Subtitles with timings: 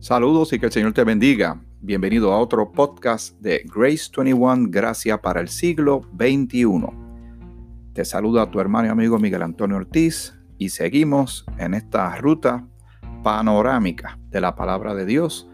[0.00, 1.60] Saludos y que el Señor te bendiga.
[1.82, 6.86] Bienvenido a otro podcast de Grace 21, Gracia para el siglo XXI.
[7.92, 12.66] Te saluda tu hermano y amigo Miguel Antonio Ortiz y seguimos en esta ruta
[13.22, 15.50] panorámica de la palabra de Dios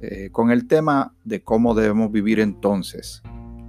[0.00, 3.20] eh, con el tema de cómo debemos vivir entonces.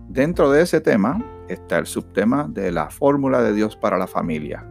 [0.09, 4.63] Dentro de ese tema está el subtema de la fórmula de Dios para la familia.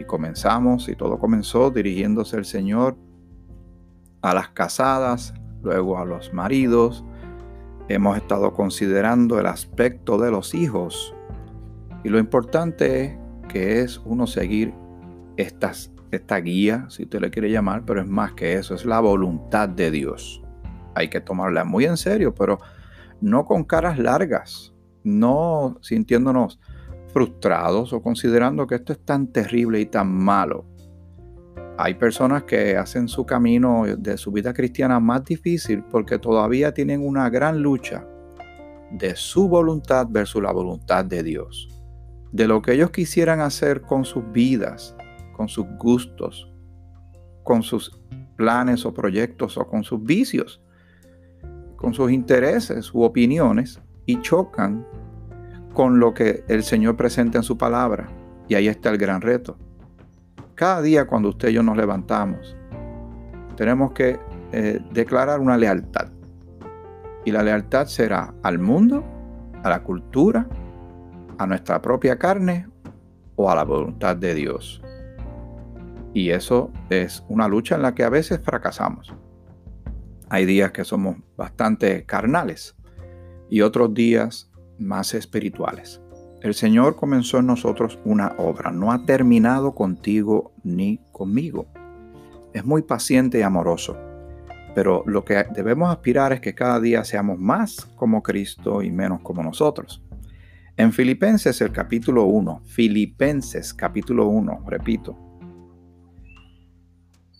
[0.00, 2.96] Y comenzamos, y todo comenzó dirigiéndose el Señor
[4.22, 7.04] a las casadas, luego a los maridos.
[7.88, 11.14] Hemos estado considerando el aspecto de los hijos.
[12.04, 13.18] Y lo importante es
[13.48, 14.74] que es uno seguir
[15.36, 19.00] estas, esta guía, si usted le quiere llamar, pero es más que eso, es la
[19.00, 20.42] voluntad de Dios.
[20.94, 22.58] Hay que tomarla muy en serio, pero
[23.20, 26.60] no con caras largas, no sintiéndonos
[27.12, 30.66] frustrados o considerando que esto es tan terrible y tan malo
[31.80, 37.06] hay personas que hacen su camino de su vida cristiana más difícil porque todavía tienen
[37.06, 38.04] una gran lucha
[38.90, 41.68] de su voluntad versus la voluntad de Dios.
[42.32, 44.96] De lo que ellos quisieran hacer con sus vidas,
[45.36, 46.52] con sus gustos,
[47.44, 47.96] con sus
[48.34, 50.60] planes o proyectos o con sus vicios,
[51.76, 54.84] con sus intereses u opiniones y chocan
[55.74, 58.08] con lo que el Señor presenta en su palabra.
[58.48, 59.56] Y ahí está el gran reto
[60.58, 62.56] cada día cuando usted y yo nos levantamos,
[63.56, 64.18] tenemos que
[64.50, 66.08] eh, declarar una lealtad.
[67.24, 69.04] Y la lealtad será al mundo,
[69.62, 70.48] a la cultura,
[71.38, 72.66] a nuestra propia carne
[73.36, 74.82] o a la voluntad de Dios.
[76.12, 79.14] Y eso es una lucha en la que a veces fracasamos.
[80.28, 82.74] Hay días que somos bastante carnales
[83.48, 86.02] y otros días más espirituales.
[86.40, 91.66] El Señor comenzó en nosotros una obra, no ha terminado contigo ni conmigo.
[92.52, 93.96] Es muy paciente y amoroso,
[94.72, 99.20] pero lo que debemos aspirar es que cada día seamos más como Cristo y menos
[99.22, 100.00] como nosotros.
[100.76, 105.18] En Filipenses el capítulo 1, Filipenses capítulo 1, repito,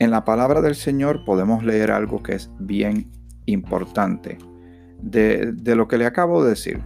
[0.00, 3.12] en la palabra del Señor podemos leer algo que es bien
[3.46, 4.38] importante.
[5.00, 6.80] De, de lo que le acabo de decir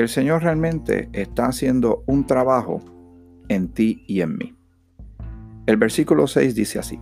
[0.00, 2.80] que el Señor realmente está haciendo un trabajo
[3.48, 4.56] en ti y en mí.
[5.66, 6.98] El versículo 6 dice así,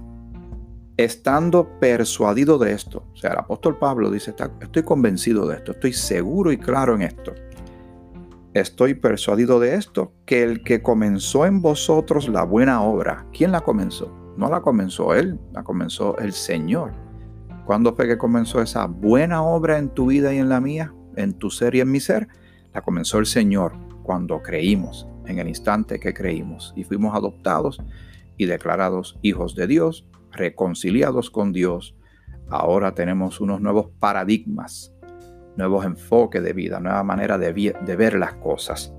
[0.96, 5.92] estando persuadido de esto, o sea, el apóstol Pablo dice, estoy convencido de esto, estoy
[5.92, 7.34] seguro y claro en esto.
[8.52, 13.60] Estoy persuadido de esto, que el que comenzó en vosotros la buena obra, ¿quién la
[13.60, 14.12] comenzó?
[14.36, 16.90] No la comenzó él, la comenzó el Señor.
[17.64, 21.34] ¿Cuándo fue que comenzó esa buena obra en tu vida y en la mía, en
[21.34, 22.26] tu ser y en mi ser?
[22.72, 27.78] La comenzó el Señor cuando creímos, en el instante que creímos y fuimos adoptados
[28.36, 31.94] y declarados hijos de Dios, reconciliados con Dios.
[32.48, 34.94] Ahora tenemos unos nuevos paradigmas,
[35.56, 38.92] nuevos enfoques de vida, nueva manera de, ver las cosas.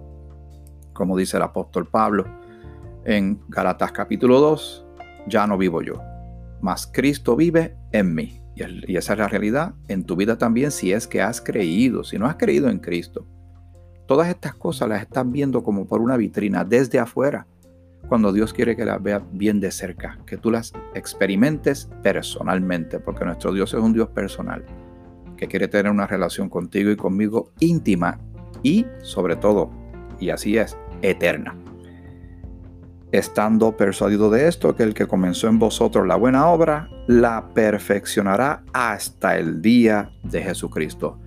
[0.93, 2.25] Como dice el apóstol Pablo
[3.05, 4.85] en Galatas capítulo 2,
[5.27, 6.01] ya no vivo yo,
[6.61, 8.41] mas Cristo vive en mí.
[8.55, 12.19] Y esa es la realidad en tu vida también si es que has creído, si
[12.19, 13.25] no has creído en Cristo
[14.09, 17.45] Todas estas cosas las están viendo como por una vitrina desde afuera,
[18.07, 23.23] cuando Dios quiere que las veas bien de cerca, que tú las experimentes personalmente, porque
[23.23, 24.65] nuestro Dios es un Dios personal,
[25.37, 28.19] que quiere tener una relación contigo y conmigo íntima
[28.63, 29.69] y sobre todo,
[30.19, 31.55] y así es, eterna.
[33.11, 38.63] Estando persuadido de esto, que el que comenzó en vosotros la buena obra, la perfeccionará
[38.73, 41.19] hasta el día de Jesucristo.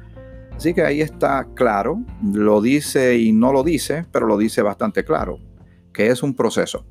[0.62, 5.05] Así que ahí está claro, lo dice y no lo dice, pero lo dice bastante
[5.05, 5.41] claro,
[5.93, 6.87] que es un proceso,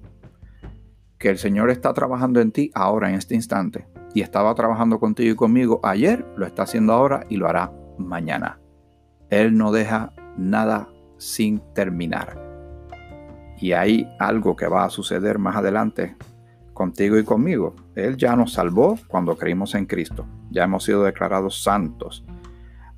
[1.17, 5.31] que el Señor está trabajando en ti ahora, en este instante, y estaba trabajando contigo
[5.31, 8.59] y conmigo ayer, lo está haciendo ahora y lo hará mañana.
[9.29, 12.37] Él no deja nada sin terminar.
[13.57, 16.17] Y hay algo que va a suceder más adelante
[16.73, 17.73] contigo y conmigo.
[17.95, 20.25] Él ya nos salvó cuando creímos en Cristo.
[20.49, 22.25] Ya hemos sido declarados santos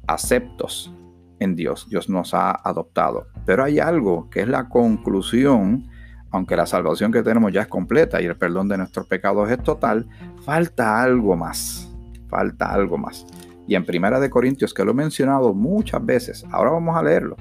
[0.08, 0.94] aceptos
[1.40, 1.88] en Dios.
[1.90, 3.28] Dios nos ha adoptado.
[3.46, 5.88] Pero hay algo que es la conclusión,
[6.32, 9.62] aunque la salvación que tenemos ya es completa y el perdón de nuestros pecados es
[9.62, 10.08] total,
[10.44, 11.90] falta algo más.
[12.30, 13.26] Falta algo más.
[13.68, 17.36] Y en Primera de Corintios, que lo he mencionado muchas veces, ahora vamos a leerlo.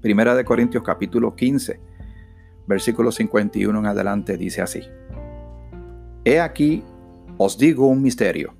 [0.00, 1.80] Primera de Corintios capítulo 15,
[2.66, 4.82] versículo 51 en adelante dice así.
[6.24, 6.82] He aquí,
[7.36, 8.54] os digo un misterio.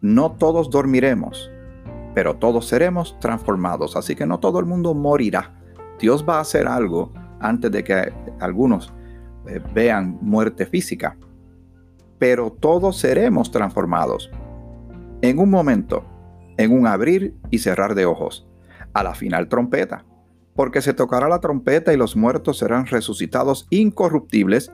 [0.00, 1.50] No todos dormiremos
[2.14, 3.96] pero todos seremos transformados.
[3.96, 5.52] Así que no todo el mundo morirá.
[5.98, 8.92] Dios va a hacer algo antes de que algunos
[9.46, 11.16] eh, vean muerte física.
[12.18, 14.30] Pero todos seremos transformados.
[15.22, 16.04] en un momento,
[16.58, 18.46] en un abrir y cerrar de ojos,
[18.92, 20.04] a la final trompeta,
[20.54, 24.70] porque se tocará la trompeta y los muertos serán resucitados incorruptibles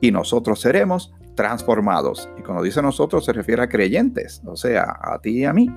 [0.00, 2.28] y nosotros seremos transformados.
[2.36, 5.70] Y cuando dice nosotros se refiere a creyentes, o sea, a ti y a mí.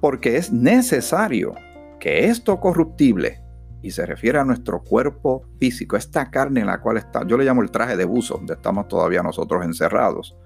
[0.00, 1.54] Porque es necesario
[1.98, 3.42] que esto corruptible,
[3.82, 7.44] y se refiere a nuestro cuerpo físico, esta carne en la cual está, yo le
[7.44, 10.36] llamo el traje de buzo, donde estamos todavía nosotros encerrados,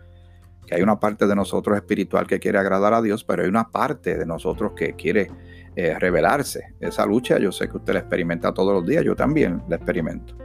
[0.66, 3.68] que hay una parte de nosotros espiritual que quiere agradar a Dios, pero hay una
[3.70, 5.30] parte de nosotros que quiere
[5.74, 6.74] eh, revelarse.
[6.80, 10.36] Esa lucha yo sé que usted la experimenta todos los días, yo también la experimento.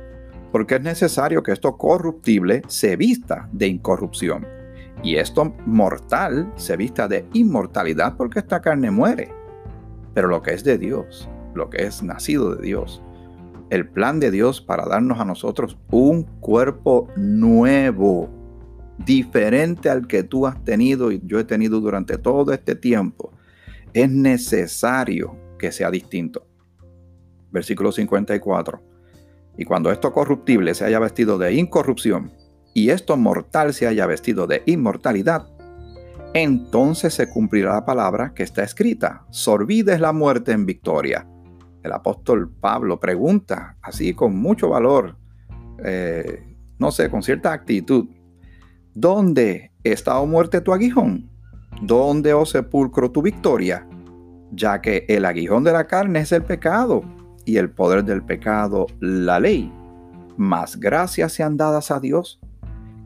[0.51, 4.54] Porque es necesario que esto corruptible se vista de incorrupción
[5.05, 9.31] y esto mortal se vista de inmortalidad porque esta carne muere.
[10.15, 13.03] Pero lo que es de Dios, lo que es nacido de Dios,
[13.69, 18.29] el plan de Dios para darnos a nosotros un cuerpo nuevo,
[18.97, 23.31] diferente al que tú has tenido y yo he tenido durante todo este tiempo,
[23.93, 26.47] es necesario que sea distinto.
[27.51, 28.81] Versículo 54.
[29.57, 32.31] Y cuando esto corruptible se haya vestido de incorrupción
[32.75, 35.47] y esto mortal se haya vestido de inmortalidad,
[36.33, 41.25] entonces se cumplirá la palabra que está escrita, sorbides la muerte en victoria.
[41.81, 45.15] El apóstol Pablo pregunta, así con mucho valor,
[45.85, 46.43] eh,
[46.77, 48.09] no sé, con cierta actitud,
[48.93, 51.29] ¿dónde está, o muerte, tu aguijón?
[51.81, 53.87] ¿Dónde, oh sepulcro, tu victoria?
[54.51, 57.03] Ya que el aguijón de la carne es el pecado
[57.45, 59.71] y el poder del pecado, la ley.
[60.35, 62.41] Más gracias sean dadas a Dios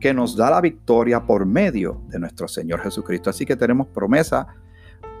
[0.00, 3.30] que nos da la victoria por medio de nuestro Señor Jesucristo.
[3.30, 4.46] Así que tenemos promesa,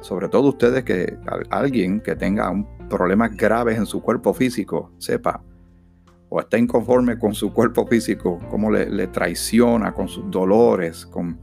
[0.00, 1.18] sobre todo ustedes que
[1.50, 5.42] alguien que tenga un problemas graves en su cuerpo físico, sepa,
[6.28, 11.40] o está inconforme con su cuerpo físico, cómo le, traiciona con sus dolores, con,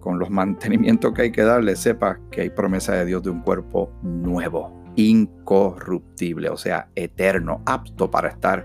[0.00, 3.42] con los mantenimientos que hay que darle, sepa que hay promesa de Dios de un
[3.42, 8.64] cuerpo nuevo incorruptible, o sea, eterno, apto para estar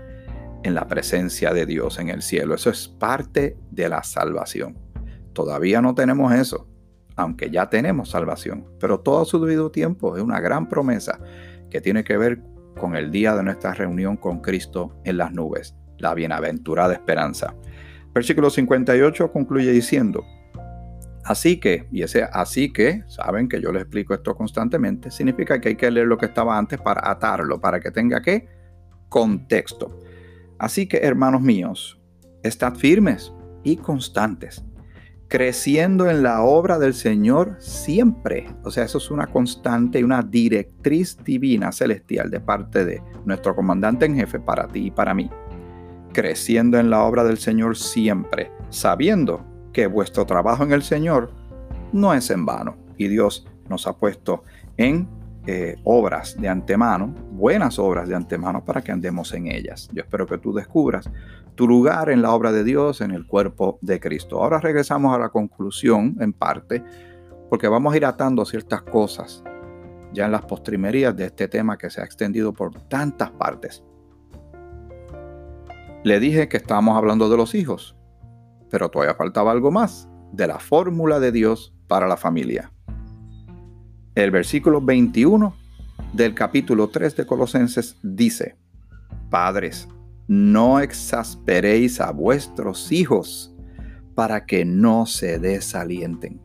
[0.62, 2.54] en la presencia de Dios en el cielo.
[2.54, 4.78] Eso es parte de la salvación.
[5.32, 6.68] Todavía no tenemos eso,
[7.16, 11.18] aunque ya tenemos salvación, pero todo a su debido tiempo es una gran promesa
[11.70, 12.42] que tiene que ver
[12.78, 17.54] con el día de nuestra reunión con Cristo en las nubes, la bienaventurada esperanza.
[18.12, 20.24] Versículo 58 concluye diciendo,
[21.24, 25.68] Así que, y ese así que, saben que yo les explico esto constantemente, significa que
[25.70, 28.48] hay que leer lo que estaba antes para atarlo, para que tenga qué
[29.08, 30.00] contexto.
[30.60, 31.98] Así que, hermanos míos,
[32.42, 33.32] estad firmes
[33.64, 34.62] y constantes,
[35.26, 38.46] creciendo en la obra del Señor siempre.
[38.62, 43.56] O sea, eso es una constante y una directriz divina celestial de parte de nuestro
[43.56, 45.30] comandante en jefe para ti y para mí.
[46.12, 49.42] Creciendo en la obra del Señor siempre, sabiendo
[49.72, 51.32] que vuestro trabajo en el Señor
[51.90, 52.76] no es en vano.
[52.98, 54.44] Y Dios nos ha puesto
[54.76, 55.08] en
[55.52, 59.88] eh, obras de antemano, buenas obras de antemano para que andemos en ellas.
[59.92, 61.10] Yo espero que tú descubras
[61.56, 64.40] tu lugar en la obra de Dios, en el cuerpo de Cristo.
[64.40, 66.84] Ahora regresamos a la conclusión en parte,
[67.48, 69.42] porque vamos a ir atando ciertas cosas
[70.12, 73.82] ya en las postrimerías de este tema que se ha extendido por tantas partes.
[76.04, 77.96] Le dije que estábamos hablando de los hijos,
[78.70, 82.70] pero todavía faltaba algo más de la fórmula de Dios para la familia.
[84.24, 85.56] El versículo 21
[86.12, 88.54] del capítulo 3 de Colosenses dice,
[89.30, 89.88] Padres,
[90.28, 93.54] no exasperéis a vuestros hijos
[94.14, 96.38] para que no se desalienten.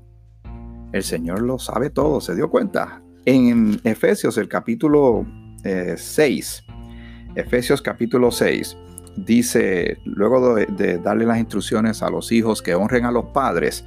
[0.93, 3.03] El Señor lo sabe todo, se dio cuenta.
[3.25, 5.25] En Efesios, el capítulo
[5.63, 8.77] 6, eh, Efesios capítulo 6,
[9.17, 13.83] dice, luego de, darle las instrucciones a los hijos que honren a los padres,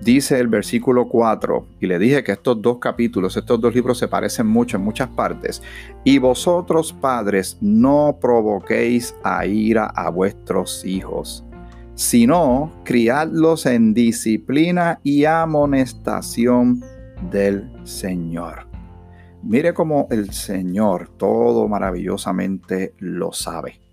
[0.00, 4.08] dice el versículo 4, y le dije que estos dos capítulos, estos dos libros se
[4.08, 5.62] parecen mucho en muchas partes,
[6.04, 11.44] y vosotros padres no provoquéis a ira a vuestros hijos,
[11.94, 16.82] sino criadlos en disciplina y amonestación
[17.30, 18.66] del Señor.
[19.42, 23.89] Mire cómo el Señor todo maravillosamente lo sabe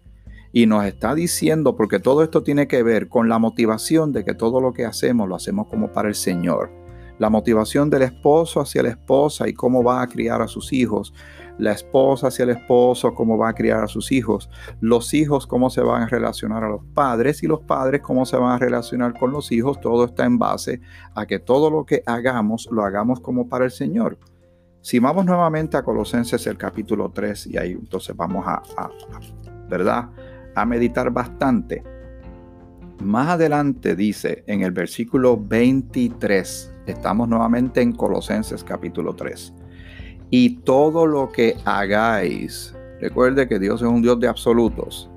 [0.57, 4.33] y nos está diciendo, porque todo esto tiene que ver con la motivación de que
[4.33, 6.71] todo lo que hacemos lo hacemos como para el Señor.
[7.19, 11.13] La motivación del esposo hacia la esposa y cómo va a criar a sus hijos.
[11.59, 14.49] La esposa hacia el esposo, cómo va a criar a sus hijos.
[14.81, 17.43] Los hijos, cómo se van a relacionar a los padres.
[17.43, 19.79] Y los padres, cómo se van a relacionar con los hijos.
[19.79, 20.81] Todo está en base
[21.13, 24.17] a que todo lo que hagamos, lo hagamos como para el Señor.
[24.81, 28.89] Si vamos nuevamente a Colosenses el capítulo 3 y ahí entonces vamos a, a
[29.69, 30.09] ¿verdad?
[30.57, 31.83] A meditar bastante.
[33.03, 39.53] Más adelante dice en el versículo 23, estamos nuevamente en Colosenses capítulo 3,
[40.31, 45.11] y todo lo que hagáis, recuerde que Dios es un Dios de absolutos,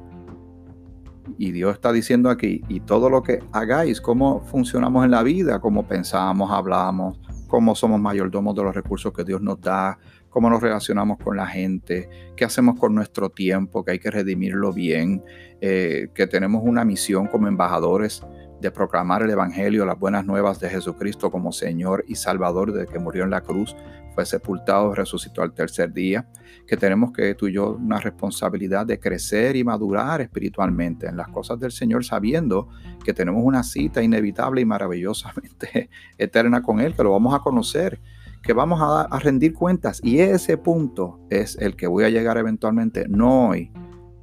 [1.38, 5.58] y Dios está diciendo aquí, y todo lo que hagáis, cómo funcionamos en la vida,
[5.58, 7.18] cómo pensamos, hablamos,
[7.48, 9.98] cómo somos mayordomos de los recursos que Dios nos da,
[10.30, 14.72] cómo nos relacionamos con la gente, qué hacemos con nuestro tiempo, que hay que redimirlo
[14.72, 15.22] bien,
[15.60, 18.22] eh, que tenemos una misión como embajadores
[18.60, 22.98] de proclamar el Evangelio, las buenas nuevas de Jesucristo como Señor y Salvador de que
[22.98, 23.74] murió en la cruz,
[24.14, 26.28] fue sepultado, resucitó al tercer día,
[26.66, 31.28] que tenemos que tú y yo una responsabilidad de crecer y madurar espiritualmente en las
[31.28, 32.68] cosas del Señor, sabiendo
[33.04, 38.00] que tenemos una cita inevitable y maravillosamente eterna con Él, que lo vamos a conocer
[38.42, 43.06] que vamos a, rendir cuentas y ese punto es el que voy a llegar eventualmente,
[43.08, 43.70] no hoy,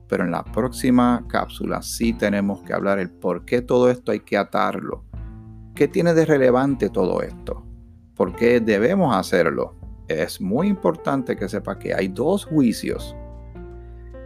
[0.07, 4.21] pero en la próxima cápsula sí tenemos que hablar el por qué todo esto hay
[4.21, 5.03] que atarlo.
[5.75, 7.63] ¿Qué tiene de relevante todo esto?
[8.15, 9.75] ¿Por qué debemos hacerlo?
[10.07, 13.15] Es muy importante que sepa que hay dos juicios.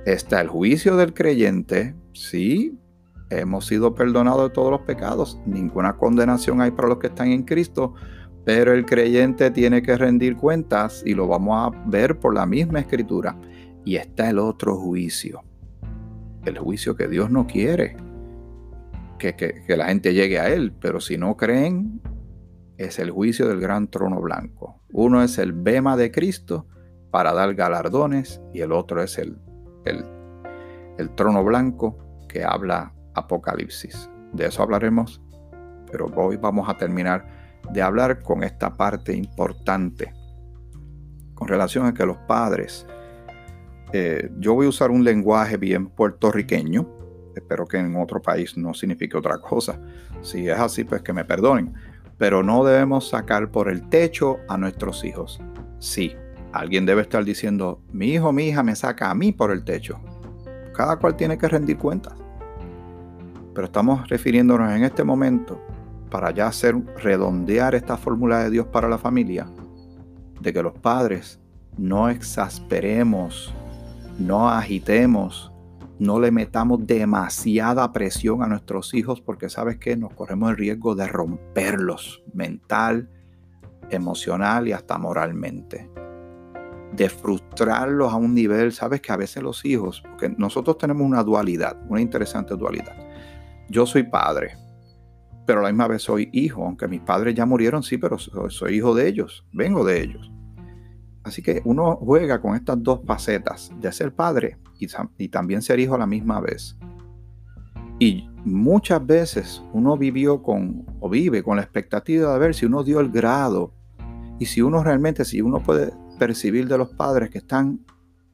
[0.05, 2.79] Está el juicio del creyente, sí,
[3.29, 7.43] hemos sido perdonados de todos los pecados, ninguna condenación hay para los que están en
[7.43, 7.93] Cristo,
[8.43, 12.79] pero el creyente tiene que rendir cuentas y lo vamos a ver por la misma
[12.79, 13.38] escritura.
[13.86, 15.43] Y está el otro juicio.
[16.45, 17.95] El juicio que Dios no quiere.
[19.19, 20.74] Que, la gente llegue a Él.
[20.79, 22.01] Pero si no creen,
[22.77, 24.81] es el juicio del gran trono blanco.
[24.91, 26.67] Uno es el bema de Cristo
[27.12, 29.38] para dar galardones y el otro es el,
[29.86, 30.03] el,
[30.98, 34.10] el trono blanco que habla Apocalipsis.
[34.33, 35.21] De eso hablaremos,
[35.91, 37.40] pero hoy vamos a terminar
[37.74, 40.13] de hablar con esta parte importante
[41.42, 42.86] con relación a que los padres,
[43.94, 46.88] eh, yo voy a usar un lenguaje bien puertorriqueño,
[47.36, 49.80] espero que en otro país no signifique otra cosa,
[50.22, 51.74] si es así pues que me perdonen,
[52.20, 55.42] pero no debemos sacar por el techo a nuestros hijos.
[55.80, 56.16] Sí,
[56.54, 60.00] alguien debe estar diciendo, mi hijo, mi hija me saca a mí por el techo.
[60.75, 62.13] Cada cual tiene que rendir cuentas.
[63.56, 65.60] Pero estamos refiriéndonos en este momento
[66.12, 69.48] para ya hacer redondear esta fórmula de Dios para la familia,
[70.39, 71.39] de que los padres
[71.77, 73.51] no exasperemos,
[74.20, 75.51] no agitemos,
[75.98, 80.96] no le metamos demasiada presión a nuestros hijos porque sabes que nos corremos el riesgo
[80.96, 83.10] de romperlos mental,
[83.89, 85.89] emocional y hasta moralmente.
[86.91, 91.24] De frustrarlos a un nivel, sabes que a veces los hijos, porque nosotros tenemos una
[91.24, 92.98] dualidad, una interesante dualidad.
[93.70, 94.58] Yo soy padre,
[95.45, 98.93] pero la misma vez soy hijo, aunque mis padres ya murieron, sí, pero soy, hijo
[98.93, 100.31] de ellos, vengo de ellos.
[101.24, 105.79] Así que uno juega con estas dos facetas de ser padre y, y, también ser
[105.79, 106.77] hijo a la misma vez.
[108.00, 112.83] Y muchas veces uno vivió con o vive con la expectativa de ver si uno
[112.83, 113.74] dio el grado
[114.39, 117.86] y si uno realmente, si uno puede percibir de los padres que están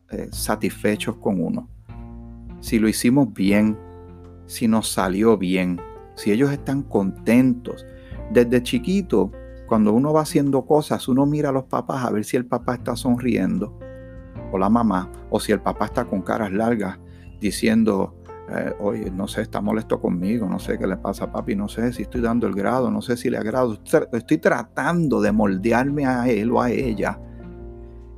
[0.10, 1.70] eh, satisfechos con uno.
[2.62, 3.78] Si lo hicimos bien,
[4.46, 5.82] si nos salió bien,
[6.18, 7.86] si ellos están contentos.
[8.32, 9.32] Desde chiquito,
[9.68, 12.76] cuando uno va haciendo cosas, uno mira a los papás a ver si el papá
[12.76, 13.80] está sonriendo,
[14.52, 17.00] o la mamá, o si el papá está con caras largas
[17.40, 18.16] diciendo,
[18.50, 21.68] eh, oye, no sé, está molesto conmigo, no sé qué le pasa a papi, no
[21.68, 23.78] sé si estoy dando el grado, no sé si le agrado,
[24.12, 27.20] estoy tratando de moldearme a él o a ella.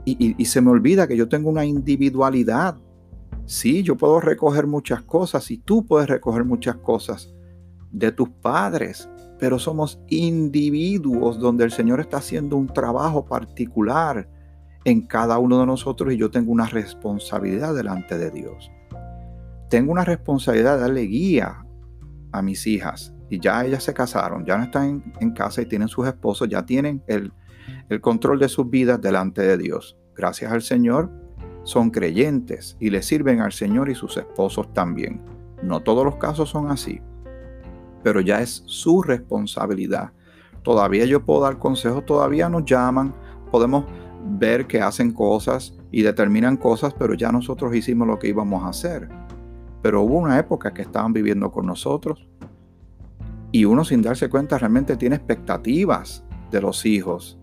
[0.06, 2.77] y se me olvida que yo tengo una individualidad.
[3.46, 7.34] Sí, yo puedo recoger muchas cosas y tú puedes recoger muchas cosas,
[7.91, 14.29] de tus padres, pero somos individuos donde el Señor está haciendo un trabajo particular
[14.86, 18.72] en cada uno de nosotros y yo tengo una responsabilidad delante de Dios.
[19.69, 21.65] Tengo una responsabilidad de darle guía
[22.31, 25.88] a mis hijas y ya ellas se casaron, ya no están en, casa y tienen
[25.88, 27.31] sus esposos, ya tienen el,
[27.89, 29.98] el control de sus vidas delante de Dios.
[30.15, 31.12] Gracias al Señor,
[31.63, 35.22] son creyentes y le sirven al Señor y sus esposos también.
[35.62, 37.00] No todos los casos son así,
[38.03, 40.12] pero ya es su responsabilidad.
[40.63, 43.13] Todavía yo puedo dar consejos, todavía nos llaman,
[43.51, 43.86] podemos
[44.38, 48.70] ver que hacen cosas y determinan cosas, pero ya nosotros hicimos lo que íbamos a
[48.70, 49.10] hacer.
[49.82, 52.27] Pero hubo una época que estaban viviendo con nosotros
[53.51, 57.38] y uno sin darse cuenta realmente tiene expectativas de los hijos.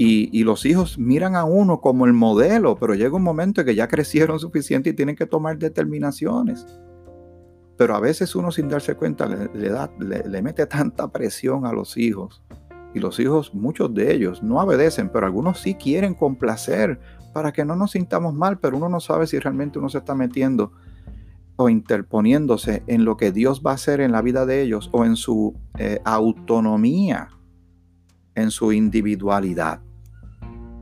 [0.00, 3.74] Y, los hijos miran a uno como el modelo, pero llega un momento en que
[3.74, 6.64] ya crecieron suficiente y tienen que tomar determinaciones.
[7.78, 11.96] Pero a veces uno sin darse cuenta le, da, le, mete tanta presión a los
[11.96, 12.42] hijos.
[12.92, 17.00] Y los hijos, muchos de ellos, no obedecen, pero algunos sí quieren complacer
[17.32, 20.14] para que no nos sintamos mal, pero uno no sabe si realmente uno se está
[20.14, 20.72] metiendo
[21.54, 25.04] o interponiéndose en lo que Dios va a hacer en la vida de ellos o
[25.04, 27.30] en su eh, autonomía,
[28.34, 29.80] en su individualidad.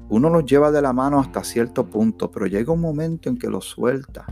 [0.08, 3.48] Uno los lleva de la mano hasta cierto punto, pero llega un momento en que
[3.48, 4.24] los suelta.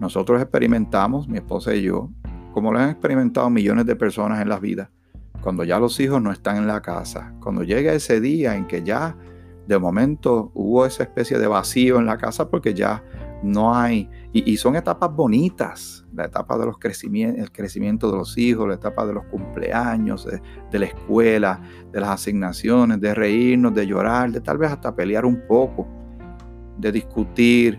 [0.00, 2.08] Nosotros experimentamos, mi esposa y yo,
[2.52, 4.90] como lo han experimentado millones de personas en la vida,
[5.42, 8.82] cuando ya los hijos no están en la casa, cuando llega ese día en que
[8.82, 9.14] ya
[9.66, 13.04] de momento hubo esa especie de vacío en la casa porque ya
[13.42, 18.38] no hay, y, son etapas bonitas, la etapa de los crecimientos, el crecimiento de los
[18.38, 20.26] hijos, la etapa de los cumpleaños,
[20.70, 21.60] de, la escuela,
[21.92, 25.86] de las asignaciones, de reírnos, de llorar, de tal vez hasta pelear un poco,
[26.78, 27.78] de discutir,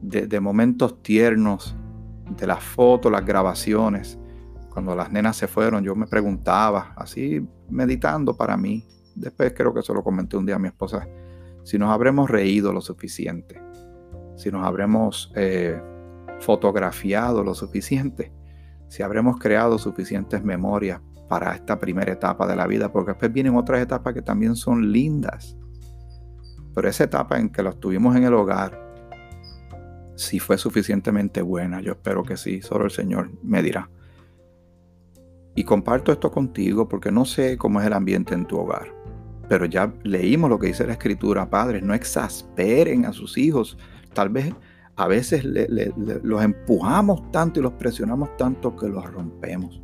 [0.00, 1.76] de, momentos tiernos,
[2.36, 4.18] de las fotos, las grabaciones.
[4.70, 9.82] Cuando las nenas se fueron, yo me preguntaba, así meditando para mí, después creo que
[9.82, 11.08] se lo comenté un día a mi esposa,
[11.64, 13.66] si nos habremos reído lo suficiente
[14.36, 15.80] si nos habremos eh,
[16.40, 18.32] fotografiado lo suficiente,
[18.88, 23.56] si habremos creado suficientes memorias para esta primera etapa de la vida, porque después vienen
[23.56, 25.56] otras etapas que también son lindas.
[26.74, 28.78] Pero esa etapa en que lo tuvimos en el hogar,
[30.16, 33.88] si fue suficientemente buena, yo espero que sí, solo el Señor me dirá.
[35.54, 38.92] Y comparto esto contigo porque no sé cómo es el ambiente en tu hogar,
[39.48, 43.78] pero ya leímos lo que dice la Escritura, padres, no exasperen a sus hijos
[44.16, 44.54] Tal vez
[44.96, 49.82] a veces los empujamos tanto y los presionamos tanto que los rompemos.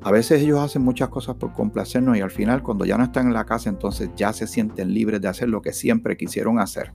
[0.00, 3.26] A veces ellos hacen muchas cosas por complacernos y al final cuando ya no están
[3.26, 6.94] en la casa entonces ya se sienten libres de hacer lo que siempre quisieron hacer.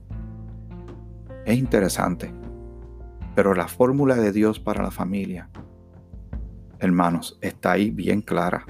[1.44, 2.34] Es interesante,
[3.34, 5.48] pero la fórmula de Dios para la familia,
[6.78, 8.66] hermanos, está ahí bien clara.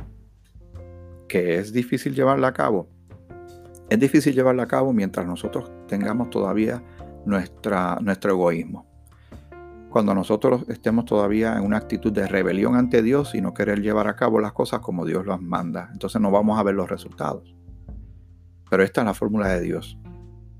[1.28, 2.88] Que es difícil llevarla a cabo.
[3.88, 6.82] Es difícil llevarla a cabo mientras nosotros tengamos todavía
[7.24, 8.86] nuestro egoísmo.
[9.90, 14.06] Cuando nosotros estemos todavía en una actitud de rebelión ante Dios y no querer llevar
[14.06, 17.56] a cabo las cosas como Dios las manda, entonces no vamos a ver los resultados.
[18.68, 19.98] Pero esta es la fórmula de Dios.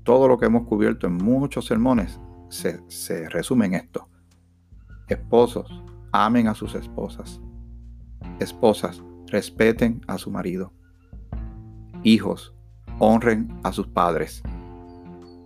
[0.03, 2.19] Todo lo que hemos cubierto en muchos sermones
[2.51, 4.07] se, se resume en esto.
[5.07, 7.41] Esposos, amen a sus esposas.
[8.39, 10.73] Esposas, respeten a su marido.
[12.03, 12.53] Hijos,
[12.99, 14.43] honren a sus padres.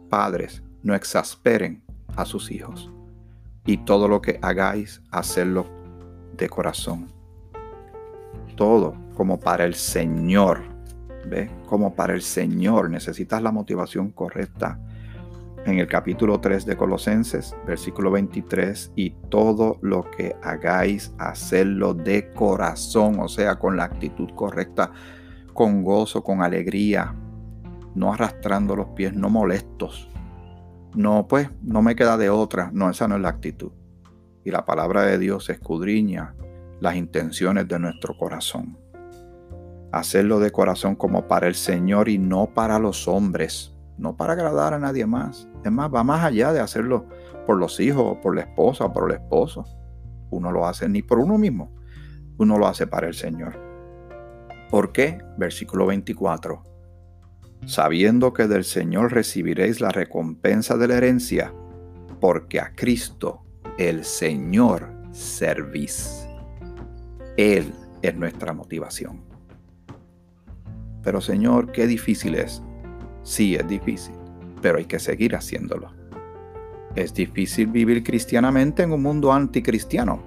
[0.09, 1.83] Padres, no exasperen
[2.15, 2.91] a sus hijos.
[3.65, 5.67] Y todo lo que hagáis, hacerlo
[6.37, 7.07] de corazón.
[8.55, 10.63] Todo como para el Señor.
[11.27, 11.49] ¿Ve?
[11.67, 12.89] Como para el Señor.
[12.89, 14.79] Necesitas la motivación correcta.
[15.65, 22.31] En el capítulo 3 de Colosenses, versículo 23, y todo lo que hagáis, hacerlo de
[22.33, 24.91] corazón, o sea, con la actitud correcta,
[25.53, 27.15] con gozo, con alegría,
[27.95, 30.07] no arrastrando los pies, no molestos,
[30.95, 32.69] no, pues no me queda de otra.
[32.73, 33.71] No, esa no es la actitud.
[34.43, 36.35] Y la palabra de Dios escudriña
[36.79, 38.77] las intenciones de nuestro corazón.
[39.91, 44.73] Hacerlo de corazón como para el Señor y no para los hombres, no para agradar
[44.73, 45.47] a nadie más.
[45.63, 47.07] Es más, va más allá de hacerlo
[47.45, 49.65] por los hijos, por la esposa, por el esposo.
[50.31, 51.73] Uno lo hace ni por uno mismo,
[52.37, 53.57] uno lo hace para el Señor.
[54.69, 55.19] ¿Por qué?
[55.37, 56.75] Versículo 24
[57.65, 61.53] sabiendo que del Señor recibiréis la recompensa de la herencia,
[62.19, 63.43] porque a Cristo,
[63.77, 66.27] el Señor, servís.
[67.37, 69.23] Él es nuestra motivación.
[71.03, 72.61] Pero Señor, qué difícil es.
[73.25, 74.13] Sí, es difícil,
[74.61, 75.89] pero hay que seguir haciéndolo.
[76.95, 80.21] Es difícil vivir cristianamente en un mundo anticristiano,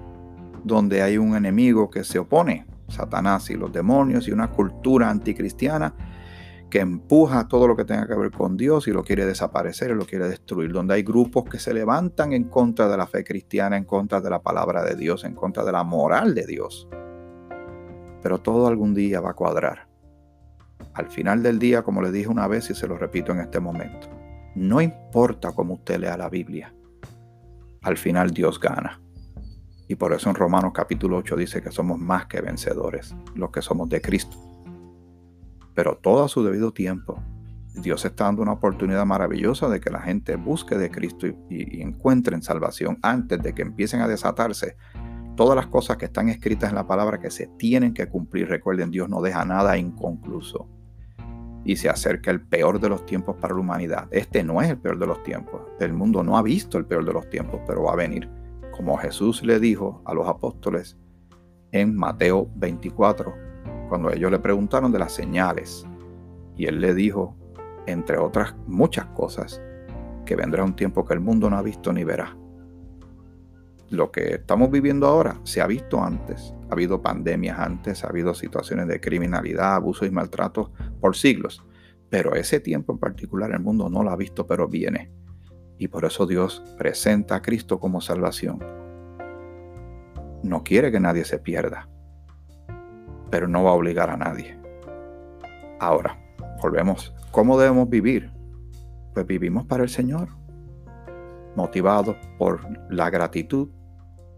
[0.65, 5.95] donde hay un enemigo que se opone, Satanás y los demonios, y una cultura anticristiana
[6.69, 9.95] que empuja todo lo que tenga que ver con Dios y lo quiere desaparecer y
[9.95, 13.77] lo quiere destruir, donde hay grupos que se levantan en contra de la fe cristiana,
[13.77, 16.89] en contra de la palabra de Dios, en contra de la moral de Dios.
[18.21, 19.88] Pero todo algún día va a cuadrar.
[20.99, 23.59] Al final del día, como le dije una vez y se lo repito en este
[23.59, 24.09] momento,
[24.55, 26.73] no importa cómo usted lea la Biblia,
[27.81, 29.01] al final Dios gana.
[29.87, 33.61] Y por eso en Romanos capítulo 8 dice que somos más que vencedores, los que
[33.61, 34.37] somos de Cristo
[35.79, 37.23] pero todo a su debido tiempo.
[37.73, 41.81] Dios está dando una oportunidad maravillosa de que la gente busque de Cristo y, y,
[41.81, 44.75] encuentren salvación antes de que empiecen a desatarse
[45.37, 48.49] todas las cosas que están escritas en la palabra que se tienen que cumplir.
[48.49, 50.67] Recuerden, Dios no deja nada inconcluso.
[51.65, 54.07] Y se acerca el peor de los tiempos para la humanidad.
[54.11, 55.61] Este no es el peor de los tiempos.
[55.79, 58.29] El mundo no ha visto el peor de los tiempos, pero va a venir.
[58.71, 60.97] Como Jesús le dijo a los apóstoles
[61.71, 63.33] en Mateo 24,
[63.89, 65.85] cuando ellos le preguntaron de las señales.
[66.55, 67.35] Y él le dijo,
[67.85, 69.61] entre otras muchas cosas,
[70.25, 72.37] que vendrá un tiempo que el mundo no ha visto ni verá.
[73.89, 76.53] Lo que estamos viviendo ahora se ha visto antes.
[76.69, 81.63] Ha habido pandemias antes, ha habido situaciones de criminalidad, abusos y maltratos por siglos.
[82.09, 85.11] Pero ese tiempo en particular el mundo no lo ha visto, pero viene.
[85.77, 88.59] Y por eso Dios presenta a Cristo como salvación.
[90.43, 91.89] No quiere que nadie se pierda,
[93.29, 94.57] pero no va a obligar a nadie.
[95.79, 96.19] Ahora,
[96.61, 97.13] volvemos.
[97.31, 98.31] ¿Cómo debemos vivir?
[99.13, 100.29] Pues vivimos para el Señor,
[101.55, 103.69] motivados por la gratitud,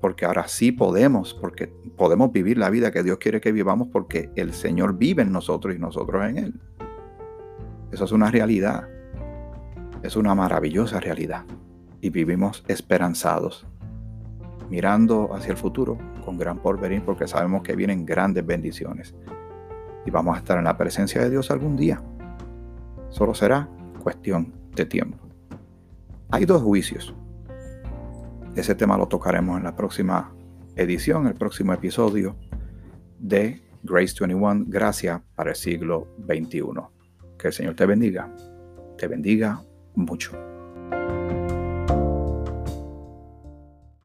[0.01, 4.31] porque ahora sí podemos, porque podemos vivir la vida que Dios quiere que vivamos porque
[4.35, 6.59] el Señor vive en nosotros y nosotros en Él.
[7.91, 8.87] Eso es una realidad,
[10.01, 11.45] es una maravillosa realidad
[12.01, 13.67] y vivimos esperanzados,
[14.69, 19.13] mirando hacia el futuro con gran porvenir porque sabemos que vienen grandes bendiciones
[20.05, 22.01] y vamos a estar en la presencia de Dios algún día.
[23.09, 23.69] Solo será
[24.01, 25.17] cuestión de tiempo.
[26.31, 27.13] Hay dos juicios
[28.55, 30.33] ese tema lo tocaremos en la próxima
[30.75, 32.35] edición, el próximo episodio
[33.19, 36.63] de Grace 21, Gracia para el siglo XXI.
[37.37, 38.33] Que el Señor te bendiga,
[38.97, 39.61] te bendiga
[39.95, 40.50] mucho.